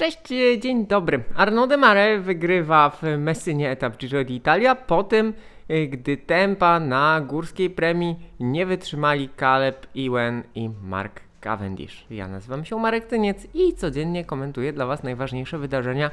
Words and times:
Cześć, 0.00 0.32
e, 0.32 0.58
dzień 0.58 0.86
dobry. 0.86 1.24
Arnaud 1.36 1.70
de 1.70 1.76
Mare 1.76 2.18
wygrywa 2.18 2.90
w 2.90 3.02
Messynie 3.18 3.70
etap 3.70 3.96
Giro 3.96 4.24
d'Italia 4.24 4.74
po 4.74 5.04
tym, 5.04 5.34
e, 5.68 5.86
gdy 5.86 6.16
tempa 6.16 6.80
na 6.80 7.20
górskiej 7.20 7.70
premii 7.70 8.16
nie 8.40 8.66
wytrzymali 8.66 9.28
Caleb 9.36 9.86
Ewan 9.96 10.42
i 10.54 10.70
Mark 10.82 11.20
Cavendish. 11.40 12.06
Ja 12.10 12.28
nazywam 12.28 12.64
się 12.64 12.78
Marek 12.78 13.06
Tyniec 13.06 13.46
i 13.54 13.74
codziennie 13.74 14.24
komentuję 14.24 14.72
dla 14.72 14.86
Was 14.86 15.02
najważniejsze 15.02 15.58
wydarzenia 15.58 16.10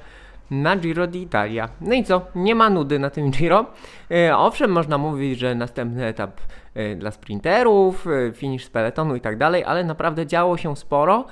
na 0.52 0.75
Giro 0.75 1.07
d'Italia. 1.07 1.70
No 1.82 1.93
i 1.93 2.04
co? 2.04 2.21
Nie 2.36 2.55
ma 2.55 2.70
nudy 2.70 3.00
na 3.00 3.09
tym 3.09 3.32
Giro. 3.32 3.66
E, 4.11 4.38
owszem, 4.38 4.71
można 4.71 4.98
mówić, 4.98 5.39
że 5.39 5.55
następny 5.55 6.05
etap 6.05 6.41
e, 6.73 6.95
dla 6.95 7.12
sprinterów, 7.12 8.07
e, 8.07 8.31
finish 8.34 8.66
z 8.66 8.70
peletonu 8.70 9.16
i 9.16 9.21
tak 9.21 9.38
dalej, 9.38 9.63
ale 9.63 9.84
naprawdę 9.84 10.25
działo 10.25 10.57
się 10.57 10.75
sporo. 10.75 11.25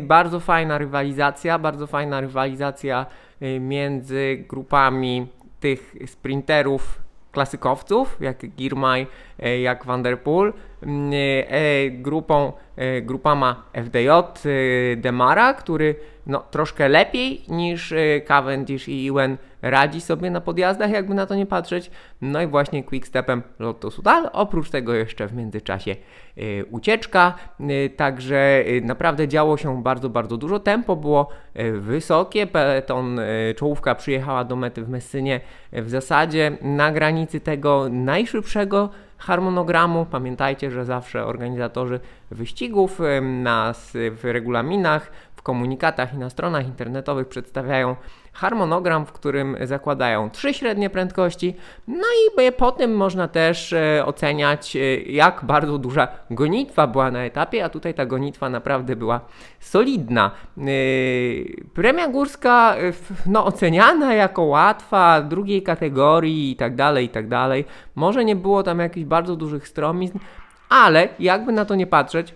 Bardzo 0.00 0.40
fajna 0.40 0.78
rywalizacja, 0.78 1.58
bardzo 1.58 1.86
fajna 1.86 2.20
rywalizacja 2.20 3.06
między 3.60 4.44
grupami 4.48 5.26
tych 5.60 5.94
sprinterów 6.06 7.02
klasykowców, 7.32 8.16
jak 8.20 8.46
Girmay, 8.46 9.06
jak 9.62 9.84
Vanderpool, 9.84 10.52
grupą, 11.90 12.52
grupama 13.02 13.62
FDJ 13.72 14.08
Demara, 14.96 15.54
który 15.54 15.94
no, 16.26 16.44
troszkę 16.50 16.88
lepiej 16.88 17.42
niż 17.48 17.94
Cavendish 18.26 18.88
i 18.88 19.08
Ewan 19.08 19.36
radzi 19.62 20.00
sobie 20.00 20.30
na 20.30 20.40
podjazdach, 20.40 20.90
jakby 20.90 21.14
na 21.14 21.26
to 21.26 21.34
nie 21.34 21.46
patrzeć. 21.46 21.90
No 22.20 22.42
i 22.42 22.46
właśnie 22.46 22.84
quickstepem 22.84 23.42
Lotto 23.58 23.90
Sudal. 23.90 24.30
Oprócz 24.32 24.70
tego 24.70 24.94
jeszcze 24.94 25.26
w 25.26 25.34
międzyczasie 25.34 25.96
ucieczka, 26.70 27.34
także 27.96 28.64
naprawdę 28.82 29.28
działo 29.28 29.56
się 29.56 29.82
bardzo, 29.82 30.10
bardzo 30.10 30.36
dużo. 30.36 30.58
Tempo 30.58 30.96
było 30.96 31.28
wysokie, 31.72 32.46
peloton, 32.46 33.18
y, 33.18 33.54
czołówka 33.56 33.94
przyjechała 33.94 34.44
do 34.44 34.56
mety 34.56 34.84
w 34.84 34.88
Messynie 34.88 35.40
w 35.72 35.90
zasadzie 35.90 36.58
na 36.62 36.92
granicy 36.92 37.40
tego 37.40 37.88
najszybszego 37.90 38.90
harmonogramu. 39.18 40.06
Pamiętajcie, 40.06 40.70
że 40.70 40.84
zawsze 40.84 41.26
organizatorzy 41.26 42.00
wyścigów 42.30 43.00
na, 43.22 43.74
w 43.94 44.20
regulaminach 44.22 45.10
komunikatach 45.44 46.14
i 46.14 46.18
na 46.18 46.30
stronach 46.30 46.66
internetowych 46.66 47.28
przedstawiają 47.28 47.96
harmonogram, 48.34 49.06
w 49.06 49.12
którym 49.12 49.56
zakładają 49.62 50.30
trzy 50.30 50.54
średnie 50.54 50.90
prędkości, 50.90 51.54
no 51.88 52.04
i 52.38 52.52
po 52.52 52.72
tym 52.72 52.96
można 52.96 53.28
też 53.28 53.72
e, 53.72 54.02
oceniać, 54.06 54.76
e, 54.76 54.96
jak 54.96 55.40
bardzo 55.44 55.78
duża 55.78 56.08
gonitwa 56.30 56.86
była 56.86 57.10
na 57.10 57.24
etapie, 57.24 57.64
a 57.64 57.68
tutaj 57.68 57.94
ta 57.94 58.06
gonitwa 58.06 58.50
naprawdę 58.50 58.96
była 58.96 59.20
solidna. 59.60 60.30
E, 60.58 60.62
premia 61.74 62.08
górska, 62.08 62.76
no 63.26 63.44
oceniana 63.44 64.14
jako 64.14 64.42
łatwa, 64.42 65.22
drugiej 65.22 65.62
kategorii 65.62 66.50
i 66.50 66.56
tak 66.56 66.74
dalej, 66.74 67.06
i 67.06 67.08
tak 67.08 67.28
dalej. 67.28 67.64
Może 67.94 68.24
nie 68.24 68.36
było 68.36 68.62
tam 68.62 68.78
jakichś 68.78 69.06
bardzo 69.06 69.36
dużych 69.36 69.68
stromizn, 69.68 70.18
ale 70.68 71.08
jakby 71.18 71.52
na 71.52 71.64
to 71.64 71.74
nie 71.74 71.86
patrzeć, 71.86 72.34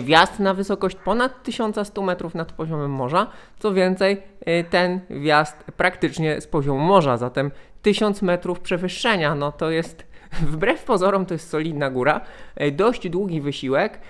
wjazd 0.00 0.40
na 0.40 0.54
wysokość 0.54 0.96
ponad 1.04 1.42
1100 1.42 2.02
metrów 2.02 2.34
nad 2.34 2.52
poziomem 2.52 2.90
morza. 2.90 3.26
Co 3.58 3.72
więcej, 3.74 4.22
e, 4.40 4.64
ten 4.64 5.00
wjazd 5.10 5.64
praktycznie 5.76 6.40
z 6.40 6.46
poziomu 6.46 6.80
morza, 6.80 7.16
zatem 7.16 7.50
1000 7.82 8.22
metrów 8.22 8.60
przewyższenia, 8.60 9.34
no 9.34 9.52
to 9.52 9.70
jest 9.70 10.06
wbrew 10.52 10.84
pozorom 10.84 11.26
to 11.26 11.34
jest 11.34 11.50
solidna 11.50 11.90
góra, 11.90 12.20
e, 12.56 12.70
dość 12.70 13.08
długi 13.08 13.40
wysiłek. 13.40 14.00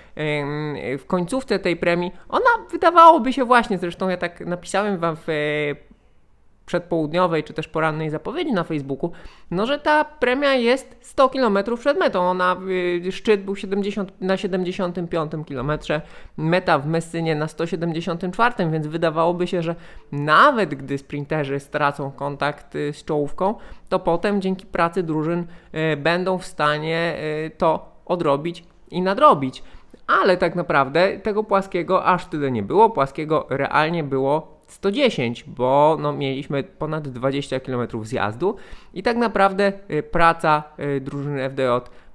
W 0.99 1.03
końcówce 1.07 1.59
tej 1.59 1.75
premii, 1.75 2.11
ona 2.29 2.49
wydawałoby 2.71 3.33
się 3.33 3.45
właśnie, 3.45 3.77
zresztą 3.77 4.09
ja 4.09 4.17
tak 4.17 4.39
napisałem 4.39 4.97
wam 4.97 5.15
w 5.15 5.27
przedpołudniowej 6.65 7.43
czy 7.43 7.53
też 7.53 7.67
porannej 7.67 8.09
zapowiedzi 8.09 8.53
na 8.53 8.63
Facebooku, 8.63 9.11
no 9.51 9.65
że 9.65 9.79
ta 9.79 10.05
premia 10.05 10.53
jest 10.53 10.97
100 11.01 11.29
km 11.29 11.57
przed 11.79 11.99
metą. 11.99 12.19
Ona, 12.19 12.57
y, 13.07 13.11
szczyt 13.11 13.43
był 13.43 13.55
70, 13.55 14.21
na 14.21 14.37
75 14.37 15.31
km, 15.49 15.71
meta 16.37 16.79
w 16.79 16.87
Messynie 16.87 17.35
na 17.35 17.47
174, 17.47 18.69
więc 18.71 18.87
wydawałoby 18.87 19.47
się, 19.47 19.61
że 19.61 19.75
nawet 20.11 20.75
gdy 20.75 20.97
sprinterzy 20.97 21.59
stracą 21.59 22.11
kontakt 22.11 22.75
y, 22.75 22.93
z 22.93 23.03
czołówką, 23.03 23.55
to 23.89 23.99
potem 23.99 24.41
dzięki 24.41 24.65
pracy 24.65 25.03
drużyn 25.03 25.45
y, 25.93 25.97
będą 25.97 26.37
w 26.37 26.45
stanie 26.45 27.15
to 27.57 27.95
odrobić 28.05 28.63
i 28.91 29.01
nadrobić. 29.01 29.63
Ale 30.07 30.37
tak 30.37 30.55
naprawdę 30.55 31.19
tego 31.19 31.43
płaskiego 31.43 32.05
aż 32.05 32.25
tyle 32.25 32.51
nie 32.51 32.63
było. 32.63 32.89
Płaskiego 32.89 33.47
realnie 33.49 34.03
było 34.03 34.54
110, 34.67 35.43
bo 35.43 35.97
no, 35.99 36.13
mieliśmy 36.13 36.63
ponad 36.63 37.07
20 37.07 37.59
km 37.59 37.87
zjazdu 38.03 38.55
i 38.93 39.03
tak 39.03 39.17
naprawdę 39.17 39.73
y, 39.91 40.03
praca 40.03 40.63
y, 40.79 41.01
drużyny 41.01 41.49
FDJ 41.49 41.63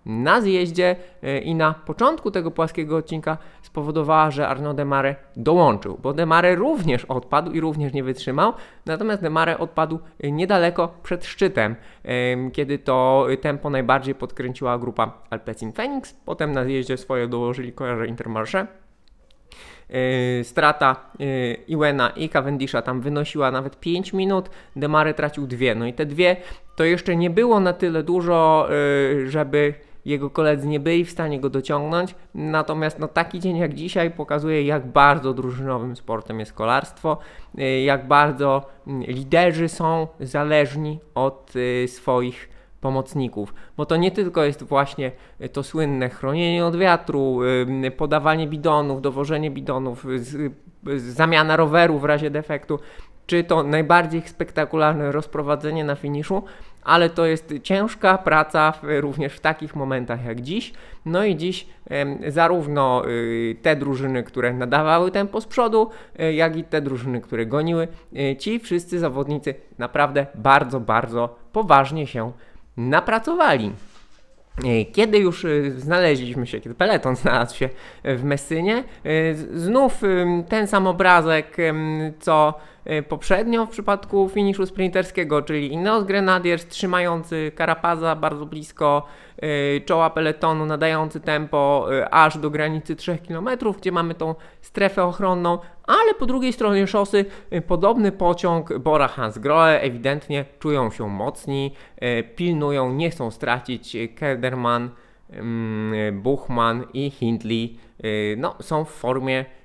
na 0.06 0.40
zjeździe 0.40 0.96
y, 1.24 1.38
i 1.38 1.54
na 1.54 1.74
początku 1.74 2.30
tego 2.30 2.50
płaskiego 2.50 2.96
odcinka 2.96 3.38
spowodowała, 3.62 4.30
że 4.30 4.48
Arnaud 4.48 4.76
Demare 4.76 5.16
dołączył, 5.36 5.98
bo 6.02 6.12
Demare 6.12 6.54
również 6.54 7.04
odpadł 7.04 7.50
i 7.50 7.60
również 7.60 7.92
nie 7.92 8.04
wytrzymał, 8.04 8.52
natomiast 8.86 9.22
Demare 9.22 9.58
odpadł 9.58 9.98
niedaleko 10.24 10.94
przed 11.02 11.24
szczytem, 11.24 11.76
kiedy 12.52 12.78
to 12.78 13.26
tempo 13.40 13.70
najbardziej 13.70 14.14
podkręciła 14.14 14.78
grupa 14.78 15.12
Alpecin 15.30 15.72
Phoenix, 15.72 16.14
potem 16.24 16.52
na 16.52 16.64
zjeździe 16.64 16.96
swoje 16.96 17.28
dołożyli 17.28 17.72
kojarze 17.72 18.06
Intermarché, 18.06 18.66
Yy, 18.66 18.89
strata 20.42 20.96
yy, 21.18 21.26
Iwena 21.68 22.10
i 22.10 22.28
Cavendisha 22.28 22.82
tam 22.82 23.00
wynosiła 23.00 23.50
nawet 23.50 23.80
5 23.80 24.12
minut, 24.12 24.50
Demare 24.76 25.14
tracił 25.14 25.46
dwie. 25.46 25.74
No 25.74 25.86
i 25.86 25.92
te 25.92 26.06
dwie 26.06 26.36
to 26.76 26.84
jeszcze 26.84 27.16
nie 27.16 27.30
było 27.30 27.60
na 27.60 27.72
tyle 27.72 28.02
dużo, 28.02 28.68
yy, 29.14 29.30
żeby 29.30 29.74
jego 30.04 30.30
koledzy 30.30 30.68
nie 30.68 30.80
byli 30.80 31.04
w 31.04 31.10
stanie 31.10 31.40
go 31.40 31.50
dociągnąć. 31.50 32.14
Natomiast 32.34 32.98
no, 32.98 33.08
taki 33.08 33.40
dzień 33.40 33.56
jak 33.56 33.74
dzisiaj 33.74 34.10
pokazuje, 34.10 34.62
jak 34.62 34.86
bardzo 34.86 35.34
drużynowym 35.34 35.96
sportem 35.96 36.40
jest 36.40 36.52
kolarstwo, 36.52 37.18
jak 37.84 38.08
bardzo 38.08 38.66
mm, 38.86 39.02
liderzy 39.02 39.68
są 39.68 40.06
zależni 40.20 40.98
od 41.14 41.52
swoich 41.86 42.48
pomocników, 42.80 43.54
bo 43.76 43.86
to 43.86 43.96
nie 43.96 44.10
tylko 44.10 44.44
jest 44.44 44.62
właśnie 44.62 45.12
to 45.52 45.62
słynne 45.62 46.08
chronienie 46.08 46.66
od 46.66 46.76
wiatru, 46.76 47.40
podawanie 47.96 48.46
bidonów, 48.46 49.02
dowożenie 49.02 49.50
bidonów, 49.50 50.06
zamiana 50.96 51.56
roweru 51.56 51.98
w 51.98 52.04
razie 52.04 52.30
defektu, 52.30 52.78
czy 53.26 53.44
to 53.44 53.62
najbardziej 53.62 54.22
spektakularne 54.22 55.12
rozprowadzenie 55.12 55.84
na 55.84 55.94
finiszu, 55.94 56.42
ale 56.82 57.10
to 57.10 57.26
jest 57.26 57.54
ciężka 57.62 58.18
praca 58.18 58.72
również 58.82 59.32
w 59.34 59.40
takich 59.40 59.76
momentach 59.76 60.24
jak 60.24 60.40
dziś. 60.40 60.72
No 61.04 61.24
i 61.24 61.36
dziś 61.36 61.66
zarówno 62.28 63.02
y, 63.08 63.56
te 63.62 63.76
drużyny, 63.76 64.22
które 64.22 64.52
nadawały 64.52 65.10
tempo 65.10 65.40
z 65.40 65.46
przodu, 65.46 65.90
y, 66.20 66.32
jak 66.34 66.56
i 66.56 66.64
te 66.64 66.80
drużyny, 66.80 67.20
które 67.20 67.46
goniły, 67.46 67.88
y, 68.16 68.36
ci 68.36 68.58
wszyscy 68.58 68.98
zawodnicy 68.98 69.54
naprawdę 69.78 70.26
bardzo, 70.34 70.80
bardzo 70.80 71.36
poważnie 71.52 72.06
się 72.06 72.32
napracowali. 72.76 73.72
E, 74.64 74.84
kiedy 74.84 75.18
już 75.18 75.44
e, 75.44 75.70
znaleźliśmy 75.70 76.46
się, 76.46 76.60
kiedy 76.60 76.74
peleton 76.74 77.16
znalazł 77.16 77.56
się 77.56 77.68
w 78.04 78.24
Messynie, 78.24 78.76
e, 78.76 79.34
znów 79.34 80.02
ten 80.48 80.66
sam 80.66 80.86
obrazek, 80.86 81.56
co 82.20 82.54
poprzednio 83.08 83.66
w 83.66 83.70
przypadku 83.70 84.28
finiszu 84.28 84.66
sprinterskiego, 84.66 85.42
czyli 85.42 85.72
Ineos 85.72 86.04
Grenadiers 86.04 86.66
trzymający 86.66 87.52
Karapaza 87.54 88.16
bardzo 88.16 88.46
blisko 88.46 89.06
czoła 89.86 90.10
peletonu, 90.10 90.66
nadający 90.66 91.20
tempo 91.20 91.88
aż 92.10 92.38
do 92.38 92.50
granicy 92.50 92.96
3 92.96 93.18
km, 93.28 93.48
gdzie 93.78 93.92
mamy 93.92 94.14
tą 94.14 94.34
strefę 94.60 95.04
ochronną, 95.04 95.58
ale 95.86 96.14
po 96.14 96.26
drugiej 96.26 96.52
stronie 96.52 96.86
szosy 96.86 97.24
podobny 97.66 98.12
pociąg 98.12 98.78
Bora 98.78 99.08
Hansgrohe 99.08 99.80
ewidentnie 99.80 100.44
czują 100.58 100.90
się 100.90 101.08
mocni, 101.08 101.74
pilnują, 102.36 102.92
nie 102.92 103.10
chcą 103.10 103.30
stracić 103.30 103.96
Kelderman, 104.16 104.90
mm, 105.32 106.22
Buchman 106.22 106.84
i 106.94 107.10
Hindley 107.10 107.76
y, 108.04 108.36
no, 108.38 108.54
są 108.60 108.84
w 108.84 108.90
formie, 108.90 109.40
y, 109.40 109.59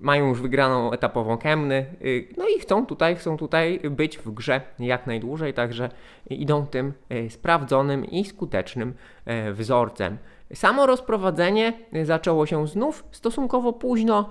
mają 0.00 0.28
już 0.28 0.42
wygraną 0.42 0.92
etapową 0.92 1.38
Kemny, 1.38 1.86
y, 2.04 2.28
no 2.36 2.48
i 2.48 2.60
chcą 2.60 2.86
tutaj, 2.86 3.16
chcą 3.16 3.36
tutaj 3.36 3.80
być 3.90 4.18
w 4.18 4.30
grze 4.30 4.60
jak 4.78 5.06
najdłużej, 5.06 5.54
także 5.54 5.90
idą 6.30 6.66
tym 6.66 6.92
sprawdzonym 7.28 8.04
i 8.04 8.24
skutecznym 8.24 8.94
wzorcem. 9.52 10.18
Samo 10.54 10.86
rozprowadzenie 10.86 11.72
zaczęło 12.04 12.46
się 12.46 12.66
znów 12.68 13.04
stosunkowo 13.10 13.72
późno. 13.72 14.28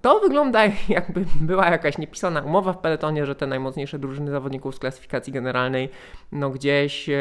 To 0.00 0.20
wygląda 0.20 0.60
jakby 0.88 1.24
była 1.40 1.70
jakaś 1.70 1.98
niepisana 1.98 2.40
umowa 2.40 2.72
w 2.72 2.78
peletonie, 2.78 3.26
że 3.26 3.34
te 3.34 3.46
najmocniejsze 3.46 3.98
drużyny 3.98 4.30
zawodników 4.30 4.74
z 4.74 4.78
klasyfikacji 4.78 5.32
generalnej 5.32 5.90
no 6.32 6.50
gdzieś 6.50 7.08
e, 7.08 7.16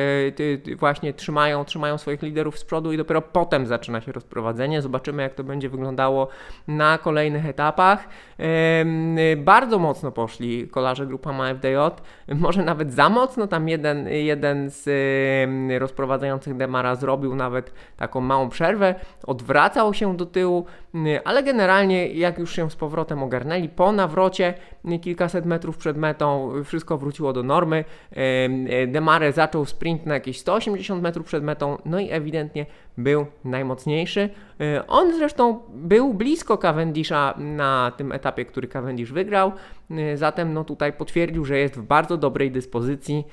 właśnie 0.76 1.14
trzymają, 1.14 1.66
trzymają 1.66 1.98
swoich 1.98 2.22
liderów 2.22 2.60
z 2.60 2.66
przodu 2.66 2.92
i 2.94 2.98
dopiero 2.98 3.22
potem 3.22 3.66
zaczyna 3.66 4.02
się 4.02 4.12
rozprowadzenie. 4.12 4.82
Zobaczymy 4.82 5.24
jak 5.24 5.34
to 5.34 5.44
będzie 5.44 5.70
wyglądało 5.70 6.28
na 6.68 6.98
kolejnych 6.98 7.46
etapach. 7.46 8.08
Y, 8.40 9.38
Bardzo 9.38 9.80
mocno 9.80 10.12
poszli 10.12 10.68
kolarze 10.68 11.08
grupa 11.08 11.34
ma 11.34 11.54
FDJ, 11.54 11.78
może 12.28 12.64
nawet 12.64 12.94
za 12.94 13.10
mocno, 13.10 13.48
tam 13.48 13.70
jeden, 13.70 14.08
jeden 14.08 14.70
z 14.70 14.90
rozprowadzających 15.80 16.58
Demara 16.58 16.96
zrobił 16.96 17.36
nawet 17.36 17.74
taką 17.98 18.15
małą 18.22 18.50
przerwę, 18.50 18.96
odwracał 19.28 19.94
się 19.94 20.18
do 20.18 20.26
tyłu, 20.26 20.66
ale 21.24 21.44
generalnie 21.44 22.08
jak 22.08 22.40
już 22.40 22.56
się 22.56 22.72
z 22.72 22.76
powrotem 22.76 23.24
ogarnęli, 23.24 23.70
po 23.70 23.92
nawrocie 23.92 24.54
y, 24.92 25.00
kilkaset 25.00 25.46
metrów 25.46 25.78
przed 25.78 25.98
metą 25.98 26.56
y, 26.56 26.64
wszystko 26.64 26.98
wróciło 26.98 27.34
do 27.34 27.44
normy, 27.44 27.84
Em, 28.16 28.68
y, 28.68 28.88
Demare 28.88 29.32
zaczął 29.32 29.66
sprint 29.66 30.06
na 30.06 30.14
jakieś 30.14 30.40
180 30.40 31.02
metrów 31.04 31.26
przed 31.26 31.44
metą, 31.44 31.78
no 31.86 32.00
i 32.00 32.12
ewidentnie 32.12 32.66
był 32.98 33.26
najmocniejszy. 33.44 34.30
Y, 34.62 34.88
On 34.88 35.14
zresztą 35.14 35.60
był 35.74 36.14
blisko 36.14 36.58
Cavendisha 36.58 37.34
na 37.38 37.92
tym 37.98 38.12
etapie, 38.12 38.46
który 38.46 38.68
Cavendish 38.68 39.12
wygrał, 39.12 39.52
y, 39.92 40.18
zatem 40.18 40.54
no 40.54 40.64
tutaj 40.64 40.94
potwierdził, 40.94 41.46
że 41.46 41.58
jest 41.58 41.76
w 41.76 41.82
bardzo 41.82 42.18
dobrej 42.18 42.52
dyspozycji, 42.52 43.24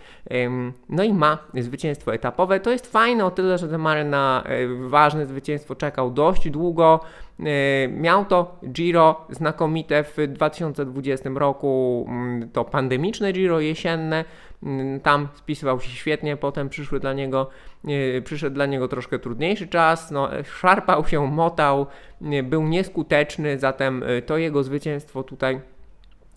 no 0.88 1.02
i 1.02 1.12
ma 1.14 1.38
zwycięstwo 1.54 2.14
etapowe. 2.14 2.60
To 2.60 2.70
jest 2.70 2.92
fajne 2.92 3.24
o 3.24 3.30
tyle, 3.30 3.58
że 3.58 3.68
Demare 3.68 4.04
na 4.04 4.44
y, 4.50 4.88
ważne 4.88 5.26
zwycięstwo 5.26 5.74
czekał 5.74 6.10
dość 6.10 6.50
długo. 6.50 7.00
Y, 7.52 7.88
Miał 7.88 8.24
to 8.24 8.56
Giro 8.72 9.26
znakomite 9.30 10.04
w 10.04 10.16
2020 10.28 11.30
roku, 11.34 12.04
mm, 12.08 12.48
to 12.48 12.64
pandemiczne 12.64 13.32
Giro 13.32 13.60
jesienne, 13.60 14.24
Mm, 14.62 15.00
tam 15.00 15.28
spisywał 15.34 15.80
się 15.80 15.90
świetnie, 15.90 16.36
potem 16.36 16.68
przyszły 16.68 17.00
dla 17.00 17.12
niego, 17.12 17.50
e, 17.88 18.22
przyszedł 18.22 18.54
dla 18.54 18.66
niego 18.66 18.88
troszkę 18.88 19.18
trudniejszy 19.18 19.68
czas, 19.68 20.10
no, 20.10 20.38
e, 20.38 20.44
szarpał 20.44 21.04
się, 21.04 21.26
motał, 21.26 21.86
e, 22.22 22.42
był 22.42 22.68
nieskuteczny, 22.68 23.58
zatem 23.58 24.02
e, 24.02 24.22
to 24.22 24.36
jego 24.36 24.62
zwycięstwo 24.62 25.22
tutaj 25.22 25.60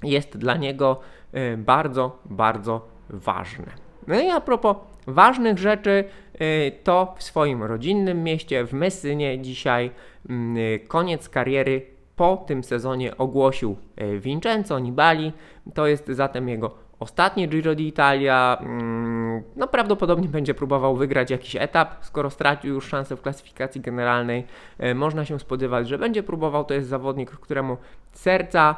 jest 0.03 0.37
dla 0.37 0.57
niego 0.57 0.99
e, 1.33 1.57
bardzo, 1.57 2.19
bardzo 2.25 2.87
ważne. 3.09 3.65
No 4.07 4.19
i 4.19 4.29
a 4.29 4.41
propos 4.41 4.77
ważnych 5.07 5.57
rzeczy, 5.57 6.03
e, 6.33 6.71
to 6.71 7.15
w 7.17 7.23
swoim 7.23 7.63
rodzinnym 7.63 8.23
mieście, 8.23 8.65
w 8.65 8.73
Messynie 8.73 9.39
dzisiaj 9.39 9.91
mm, 10.29 10.57
e, 10.57 10.79
koniec 10.79 11.29
kariery 11.29 11.85
po 12.15 12.43
tym 12.47 12.63
sezonie 12.63 13.17
ogłosił 13.17 13.75
e, 13.95 14.17
Vincenzo 14.17 14.79
Nibali. 14.79 15.33
To 15.73 15.87
jest 15.87 16.07
zatem 16.07 16.49
jego 16.49 16.84
ostatni 16.99 17.47
Giro 17.47 17.75
d'Italia. 17.75 18.57
Mm, 18.61 19.43
No 19.55 19.67
prawdopodobnie 19.67 20.27
będzie 20.27 20.53
próbował 20.53 20.95
wygrać 20.95 21.31
jakiś 21.31 21.55
etap, 21.55 21.95
skoro 22.01 22.29
stracił 22.29 22.73
już 22.73 22.87
szansę 22.87 23.15
w 23.15 23.21
klasyfikacji 23.21 23.81
generalnej. 23.81 24.45
e, 24.79 24.93
Można 24.95 25.25
się 25.25 25.39
spodziewać, 25.39 25.87
że 25.87 25.97
będzie 25.97 26.23
próbował. 26.23 26.65
To 26.65 26.73
jest 26.73 26.87
zawodnik, 26.89 27.31
któremu 27.31 27.77
serca 28.11 28.75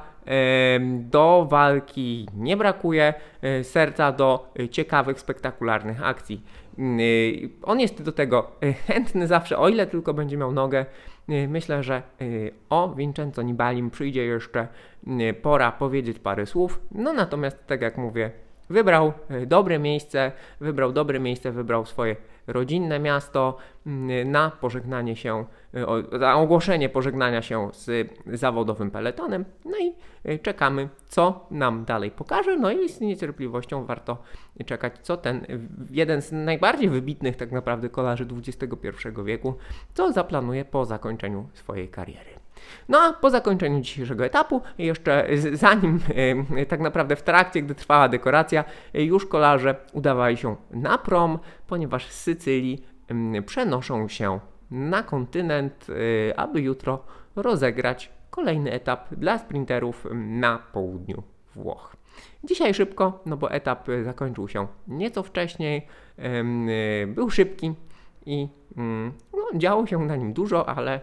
do 0.99 1.47
walki 1.49 2.27
nie 2.33 2.57
brakuje, 2.57 3.13
e, 3.41 3.63
serca 3.63 4.11
do 4.11 4.51
ciekawych, 4.71 5.19
spektakularnych 5.19 6.03
akcji. 6.03 6.41
Y, 6.79 7.49
On 7.63 7.79
jest 7.79 8.03
do 8.03 8.11
tego 8.11 8.51
e, 8.61 8.73
chętny 8.73 9.27
zawsze, 9.27 9.57
o 9.57 9.69
ile 9.69 9.87
tylko 9.87 10.13
będzie 10.13 10.37
miał 10.37 10.51
nogę. 10.51 10.85
Y, 11.29 11.47
Myślę, 11.47 11.83
że 11.83 12.01
y, 12.21 12.51
o 12.69 12.95
Vincenzo 12.95 13.41
Nibalim 13.41 13.89
przyjdzie 13.89 14.25
jeszcze 14.25 14.67
y, 15.07 15.33
pora 15.33 15.71
powiedzieć 15.71 16.19
parę 16.19 16.45
słów. 16.45 16.79
No 16.91 17.13
natomiast, 17.13 17.67
tak 17.67 17.81
jak 17.81 17.97
mówię, 17.97 18.31
wybrał 18.69 19.13
y, 19.31 19.45
dobre 19.45 19.79
miejsce, 19.79 20.31
wybrał 20.59 20.91
dobre 20.91 21.19
miejsce, 21.19 21.51
wybrał 21.51 21.85
swoje 21.85 22.15
rodzinne 22.47 22.99
miasto 22.99 23.57
y, 23.87 24.25
na 24.25 24.51
pożegnanie 24.61 25.15
się, 25.15 25.45
na 26.19 26.35
ogłoszenie 26.35 26.89
pożegnania 26.89 27.41
się 27.41 27.69
z 27.73 28.09
zawodowym 28.33 28.91
peletonem. 28.91 29.45
No 29.65 29.77
i 29.77 29.95
y, 30.31 30.39
czekamy, 30.39 30.89
co 31.07 31.47
nam 31.51 31.85
dalej 31.85 32.11
pokaże. 32.11 32.57
No 32.57 32.71
i 32.71 32.89
z 32.89 33.01
niecierpliwością 33.01 33.85
warto 33.85 34.17
czekać, 34.65 34.93
co 35.01 35.17
ten 35.17 35.45
jeden 35.91 36.21
z 36.21 36.31
najbardziej 36.31 36.89
wybitnych 36.89 37.35
tak 37.35 37.51
naprawdę 37.51 37.89
kolarzy 37.89 38.27
XXI 38.37 38.77
wieku, 39.25 39.53
co 39.93 40.11
zaplanuje 40.11 40.65
po 40.65 40.85
zakończeniu 40.85 41.49
swojej 41.53 41.89
kariery. 41.89 42.36
No 42.89 42.99
a 42.99 43.13
po 43.13 43.29
zakończeniu 43.29 43.81
dzisiejszego 43.81 44.25
etapu, 44.25 44.61
jeszcze 44.77 45.27
zanim 45.53 45.99
tak 46.67 46.79
naprawdę 46.79 47.15
w 47.15 47.23
trakcie, 47.23 47.61
gdy 47.61 47.75
trwała 47.75 48.09
dekoracja, 48.09 48.63
już 48.93 49.25
kolarze 49.25 49.75
udawali 49.93 50.37
się 50.37 50.55
na 50.71 50.97
prom, 50.97 51.39
ponieważ 51.67 52.07
z 52.07 52.21
Sycylii 52.21 52.85
przenoszą 53.45 54.07
się 54.07 54.39
na 54.71 55.03
kontynent, 55.03 55.87
e, 56.29 56.39
aby 56.39 56.61
jutro 56.61 57.03
rozegrać 57.35 58.11
kolejny 58.29 58.71
etap 58.71 59.07
dla 59.11 59.37
sprinterów 59.37 60.07
na 60.13 60.59
południu 60.73 61.23
Włoch. 61.55 61.95
Dzisiaj 62.43 62.73
szybko, 62.73 63.19
no 63.25 63.37
bo 63.37 63.51
etap 63.51 63.87
zakończył 64.03 64.47
się 64.47 64.67
nieco 64.87 65.23
wcześniej, 65.23 65.87
e, 66.17 67.07
był 67.07 67.29
szybki 67.29 67.73
i 68.25 68.47
mm, 68.77 69.13
no, 69.33 69.59
działo 69.59 69.87
się 69.87 69.99
na 69.99 70.15
nim 70.15 70.33
dużo, 70.33 70.69
ale 70.69 71.01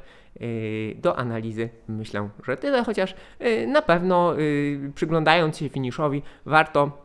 do 0.96 1.18
analizy 1.18 1.68
myślę, 1.88 2.28
że 2.46 2.56
tyle, 2.56 2.84
chociaż 2.84 3.14
y, 3.40 3.66
na 3.66 3.82
pewno 3.82 4.38
y, 4.38 4.92
przyglądając 4.94 5.58
się 5.58 5.68
finiszowi 5.68 6.22
warto 6.46 7.04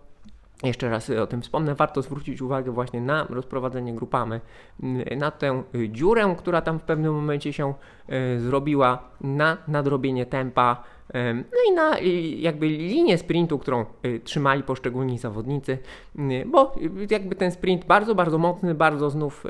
jeszcze 0.64 0.90
raz 0.90 1.10
o 1.10 1.28
tym 1.28 1.42
wspomnę, 1.42 1.76
warto 1.76 2.02
zwrócić 2.02 2.42
uwagę 2.42 2.72
właśnie 2.72 3.02
na 3.02 3.28
rozprowadzenie 3.30 3.96
grupamy, 3.96 4.42
y, 4.84 5.16
na 5.16 5.32
tę 5.32 5.64
y, 5.76 5.90
dziurę, 5.90 6.36
która 6.38 6.62
tam 6.62 6.80
w 6.80 6.84
pewnym 6.84 7.14
momencie 7.14 7.54
się 7.54 7.74
y, 8.10 8.40
zrobiła, 8.40 9.04
na 9.22 9.58
nadrobienie 9.68 10.26
tempa, 10.26 10.72
em, 10.72 10.99
no 11.14 11.72
i 11.72 11.76
na 11.76 12.00
jakby 12.38 12.68
linię 12.68 13.18
sprintu, 13.18 13.60
którą 13.60 13.86
y, 14.06 14.20
trzymali 14.24 14.64
poszczególni 14.64 15.18
zawodnicy, 15.18 15.78
y, 16.20 16.46
bo 16.48 16.76
jakby 17.12 17.36
ten 17.36 17.52
sprint 17.52 17.86
bardzo, 17.86 18.16
bardzo 18.16 18.38
mocny, 18.38 18.76
bardzo 18.76 19.10
znów 19.10 19.44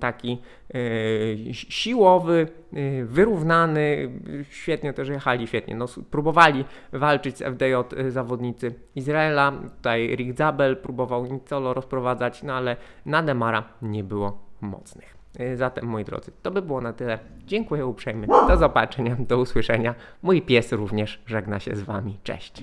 taki 0.00 0.38
y, 0.74 1.48
siłowy, 1.52 2.48
y, 2.76 3.04
wyrównany, 3.04 4.10
świetnie 4.50 4.92
też 4.92 5.08
jechali, 5.08 5.46
świetnie, 5.46 5.74
no, 5.74 5.86
próbowali 6.10 6.64
walczyć 6.92 7.36
z 7.36 7.42
FDJ 7.42 7.74
zawodnicy 8.08 8.74
Izraela, 8.94 9.52
tutaj 9.76 10.16
Rick 10.16 10.38
Zabel 10.38 10.76
próbował 10.76 11.26
Nicolo 11.26 11.74
rozprowadzać, 11.74 12.42
no 12.42 12.52
ale 12.52 12.76
na 13.06 13.22
Demara 13.22 13.64
nie 13.82 14.04
było 14.04 14.38
mocnych. 14.60 15.17
Y, 15.40 15.56
Zatem, 15.56 15.84
moi 15.86 16.04
drodzy, 16.04 16.32
to 16.42 16.50
by 16.50 16.62
było 16.62 16.80
na 16.80 16.92
tyle. 16.92 17.18
Dziękuję 17.46 17.86
uprzejmie. 17.86 18.26
Do 18.48 18.56
zobaczenia, 18.56 19.16
do 19.18 19.38
usłyszenia. 19.38 19.94
Mój 20.22 20.42
pies 20.42 20.72
również 20.72 21.22
żegna 21.26 21.60
się 21.60 21.76
z 21.76 21.82
Wami. 21.82 22.18
Cześć. 22.24 22.62